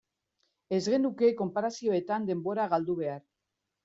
[0.77, 3.21] Ez genuke konparazioetan denbora galdu behar.